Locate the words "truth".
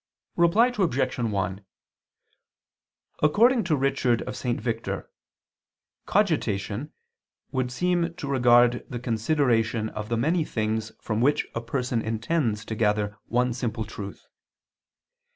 13.85-14.25